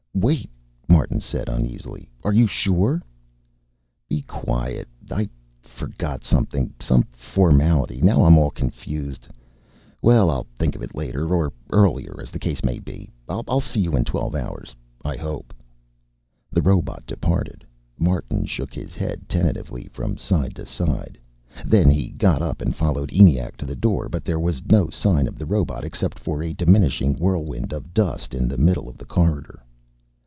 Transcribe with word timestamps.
"Wait," 0.13 0.51
Martin 0.89 1.19
said 1.19 1.49
uneasily. 1.49 2.07
"Are 2.23 2.33
you 2.33 2.45
sure" 2.45 3.01
"Be 4.09 4.21
quiet. 4.23 4.87
I 5.09 5.29
forgot 5.63 6.23
something 6.23 6.71
some 6.79 7.03
formality 7.13 8.01
now 8.01 8.25
I'm 8.25 8.37
all 8.37 8.51
confused. 8.51 9.29
Well, 9.99 10.29
I'll 10.29 10.45
think 10.59 10.75
of 10.75 10.83
it 10.83 10.93
later, 10.93 11.33
or 11.33 11.51
earlier, 11.71 12.19
as 12.21 12.29
the 12.29 12.37
case 12.39 12.63
may 12.63 12.77
be. 12.77 13.09
I'll 13.29 13.61
see 13.61 13.79
you 13.79 13.95
in 13.95 14.03
twelve 14.03 14.35
hours 14.35 14.75
I 15.03 15.15
hope." 15.15 15.55
The 16.51 16.61
robot 16.61 17.05
departed. 17.07 17.65
Martin 17.97 18.45
shook 18.45 18.73
his 18.75 18.93
head 18.93 19.27
tentatively 19.27 19.87
from 19.87 20.17
side 20.17 20.53
to 20.57 20.67
side. 20.67 21.17
Then 21.65 21.89
he 21.89 22.09
got 22.11 22.43
up 22.43 22.61
and 22.61 22.75
followed 22.75 23.11
ENIAC 23.11 23.57
to 23.57 23.65
the 23.65 23.75
door. 23.77 24.07
But 24.07 24.25
there 24.25 24.41
was 24.41 24.61
no 24.69 24.89
sign 24.89 25.25
of 25.25 25.39
the 25.39 25.47
robot, 25.47 25.83
except 25.85 26.19
for 26.19 26.43
a 26.43 26.53
diminishing 26.53 27.15
whirlwind 27.15 27.73
of 27.73 27.93
dust 27.93 28.35
in 28.35 28.47
the 28.49 28.57
middle 28.57 28.87
of 28.89 28.97
the 28.97 29.05
corridor. 29.05 29.63